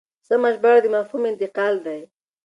[0.27, 1.99] سمه ژباړه د مفهوم انتقال دی.